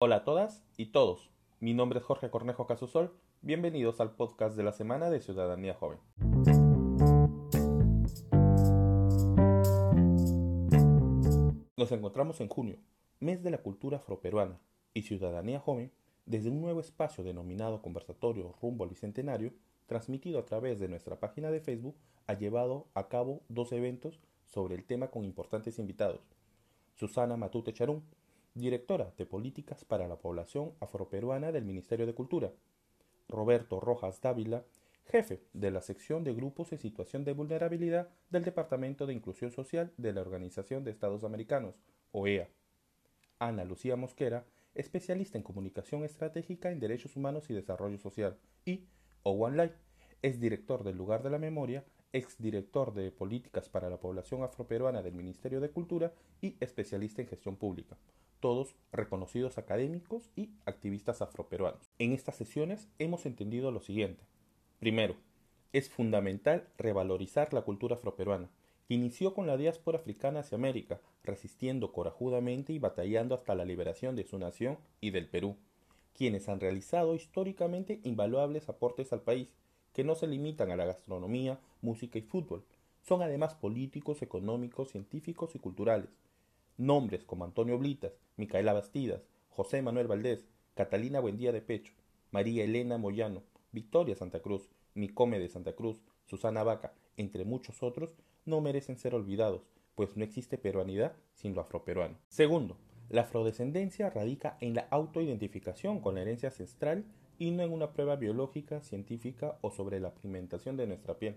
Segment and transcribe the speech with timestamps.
[0.00, 1.28] Hola a todas y todos.
[1.58, 3.12] Mi nombre es Jorge Cornejo Casusol.
[3.42, 5.98] Bienvenidos al podcast de la semana de Ciudadanía Joven.
[11.76, 12.78] Nos encontramos en junio,
[13.18, 14.60] mes de la cultura afroperuana
[14.94, 15.90] y Ciudadanía Joven,
[16.26, 19.52] desde un nuevo espacio denominado Conversatorio Rumbo al Bicentenario,
[19.86, 21.96] transmitido a través de nuestra página de Facebook,
[22.28, 26.20] ha llevado a cabo dos eventos sobre el tema con importantes invitados.
[26.94, 28.04] Susana Matute Charún,
[28.54, 32.52] directora de Políticas para la Población Afroperuana del Ministerio de Cultura.
[33.28, 34.64] Roberto Rojas Dávila,
[35.04, 39.92] jefe de la sección de grupos en situación de vulnerabilidad del Departamento de Inclusión Social
[39.96, 41.74] de la Organización de Estados Americanos,
[42.12, 42.48] OEA.
[43.38, 48.86] Ana Lucía Mosquera, especialista en comunicación estratégica en derechos humanos y desarrollo social, y
[49.22, 49.72] Owen Lai,
[50.22, 55.14] es director del Lugar de la Memoria, exdirector de Políticas para la Población Afroperuana del
[55.14, 57.96] Ministerio de Cultura y especialista en gestión pública
[58.40, 61.90] todos reconocidos académicos y activistas afroperuanos.
[61.98, 64.24] En estas sesiones hemos entendido lo siguiente.
[64.78, 65.16] Primero,
[65.72, 68.48] es fundamental revalorizar la cultura afroperuana,
[68.86, 74.16] que inició con la diáspora africana hacia América, resistiendo corajudamente y batallando hasta la liberación
[74.16, 75.56] de su nación y del Perú,
[76.14, 79.54] quienes han realizado históricamente invaluables aportes al país,
[79.98, 82.62] que no se limitan a la gastronomía, música y fútbol,
[83.02, 86.08] son además políticos, económicos, científicos y culturales,
[86.76, 91.94] Nombres como Antonio Blitas, Micaela Bastidas, José Manuel Valdés, Catalina Buendía de Pecho,
[92.30, 98.14] María Elena Moyano, Victoria Santa Cruz, Nicome de Santa Cruz, Susana Vaca, entre muchos otros,
[98.44, 99.62] no merecen ser olvidados,
[99.96, 102.14] pues no existe peruanidad sin lo afroperuano.
[102.28, 102.76] Segundo,
[103.08, 107.04] la afrodescendencia radica en la autoidentificación con la herencia ancestral
[107.38, 111.36] y no en una prueba biológica, científica o sobre la pigmentación de nuestra piel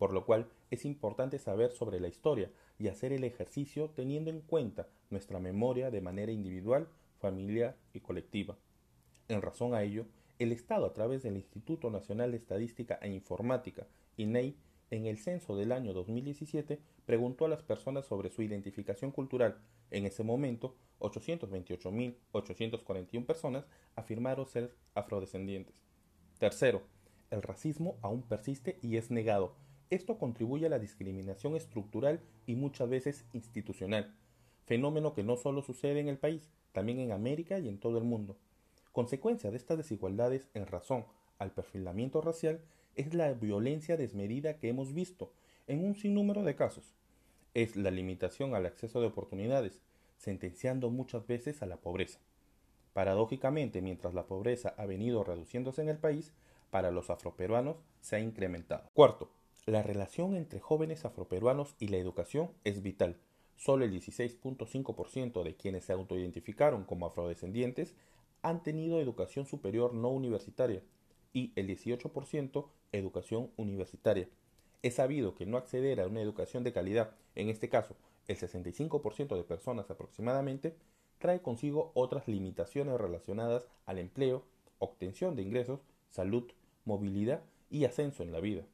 [0.00, 4.40] por lo cual es importante saber sobre la historia y hacer el ejercicio teniendo en
[4.40, 8.56] cuenta nuestra memoria de manera individual, familiar y colectiva.
[9.28, 10.06] En razón a ello,
[10.38, 14.56] el Estado a través del Instituto Nacional de Estadística e Informática, INEI,
[14.90, 19.58] en el censo del año 2017 preguntó a las personas sobre su identificación cultural.
[19.90, 23.64] En ese momento, 828.841 personas
[23.96, 25.74] afirmaron ser afrodescendientes.
[26.38, 26.82] Tercero,
[27.30, 29.56] el racismo aún persiste y es negado,
[29.90, 34.14] esto contribuye a la discriminación estructural y muchas veces institucional,
[34.64, 38.04] fenómeno que no solo sucede en el país, también en América y en todo el
[38.04, 38.36] mundo.
[38.92, 41.06] Consecuencia de estas desigualdades en razón
[41.38, 42.60] al perfilamiento racial
[42.96, 45.32] es la violencia desmedida que hemos visto
[45.66, 46.94] en un sinnúmero de casos.
[47.54, 49.80] Es la limitación al acceso de oportunidades,
[50.18, 52.18] sentenciando muchas veces a la pobreza.
[52.92, 56.32] Paradójicamente, mientras la pobreza ha venido reduciéndose en el país,
[56.70, 58.88] para los afroperuanos se ha incrementado.
[58.94, 59.30] Cuarto,
[59.66, 63.16] la relación entre jóvenes afroperuanos y la educación es vital.
[63.56, 67.94] Solo el 16.5% de quienes se autoidentificaron como afrodescendientes
[68.42, 70.82] han tenido educación superior no universitaria
[71.32, 74.28] y el 18% educación universitaria.
[74.82, 77.96] Es sabido que no acceder a una educación de calidad, en este caso
[78.28, 80.76] el 65% de personas aproximadamente,
[81.18, 84.44] trae consigo otras limitaciones relacionadas al empleo,
[84.78, 86.50] obtención de ingresos, salud,
[86.84, 88.64] movilidad y ascenso en la vida.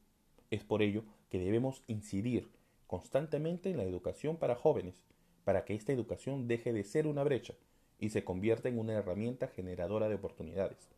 [0.50, 2.50] Es por ello que debemos incidir
[2.86, 5.02] constantemente en la educación para jóvenes,
[5.44, 7.54] para que esta educación deje de ser una brecha
[7.98, 10.88] y se convierta en una herramienta generadora de oportunidades.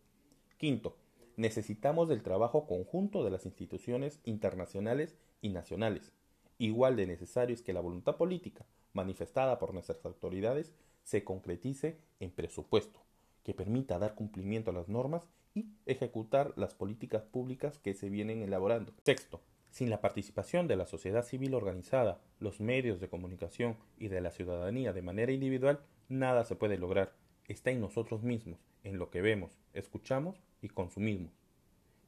[0.59, 0.97] Quinto,
[1.39, 6.13] necesitamos del trabajo conjunto de las instituciones internacionales y nacionales.
[6.59, 12.33] Igual de necesario es que la voluntad política manifestada por nuestras autoridades se concretice en
[12.33, 13.01] presupuesto,
[13.45, 18.43] que permita dar cumplimiento a las normas y ejecutar las políticas públicas que se vienen
[18.43, 18.93] elaborando.
[19.05, 24.21] Sexto, sin la participación de la sociedad civil organizada, los medios de comunicación y de
[24.21, 25.79] la ciudadanía de manera individual,
[26.09, 27.13] nada se puede lograr.
[27.47, 31.33] Está en nosotros mismos, en lo que vemos, escuchamos y consumimos.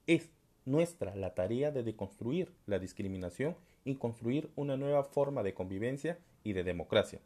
[0.06, 0.31] Es
[0.65, 6.53] nuestra la tarea de deconstruir la discriminación y construir una nueva forma de convivencia y
[6.53, 7.21] de democracia,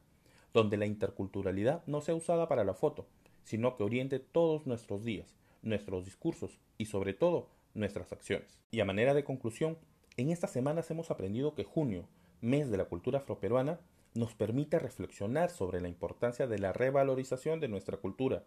[0.53, 3.07] donde la interculturalidad no sea usada para la foto,
[3.43, 8.59] sino que oriente todos nuestros días, nuestros discursos y sobre todo nuestras acciones.
[8.71, 9.79] Y a manera de conclusión,
[10.17, 12.07] en estas semanas hemos aprendido que junio,
[12.41, 13.81] mes de la cultura afroperuana,
[14.15, 18.45] nos permite reflexionar sobre la importancia de la revalorización de nuestra cultura,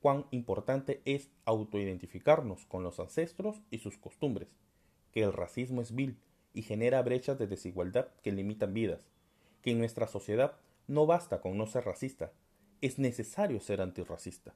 [0.00, 4.48] cuán importante es autoidentificarnos con los ancestros y sus costumbres,
[5.12, 6.18] que el racismo es vil
[6.54, 9.08] y genera brechas de desigualdad que limitan vidas,
[9.62, 10.56] que en nuestra sociedad
[10.86, 12.32] no basta con no ser racista,
[12.80, 14.54] es necesario ser antirracista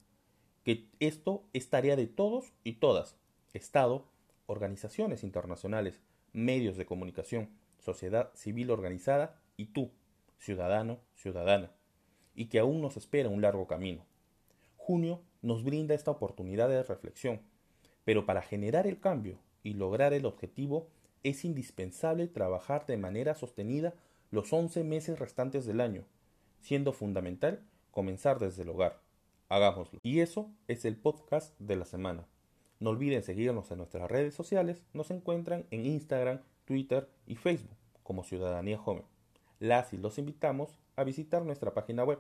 [0.65, 3.17] que esto es tarea de todos y todas,
[3.53, 4.07] Estado,
[4.47, 6.01] organizaciones internacionales,
[6.33, 9.91] medios de comunicación, sociedad civil organizada y tú,
[10.39, 11.73] ciudadano, ciudadana,
[12.35, 14.07] y que aún nos espera un largo camino.
[14.83, 17.41] Junio nos brinda esta oportunidad de reflexión,
[18.05, 20.89] pero para generar el cambio y lograr el objetivo
[21.23, 23.95] es indispensable trabajar de manera sostenida
[24.33, 26.05] los 11 meses restantes del año,
[26.61, 27.63] siendo fundamental
[27.93, 29.01] comenzar desde el hogar.
[29.49, 30.01] Hagámoslo.
[30.03, 32.27] Y eso es el podcast de la semana.
[32.81, 38.25] No olviden seguirnos en nuestras redes sociales, nos encuentran en Instagram, Twitter y Facebook como
[38.25, 39.05] Ciudadanía Joven.
[39.61, 42.19] Las y los invitamos a visitar nuestra página web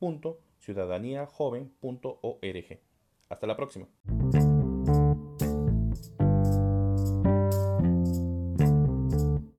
[0.00, 2.80] www.ciudadaniajoven.org.
[3.28, 3.86] Hasta la próxima.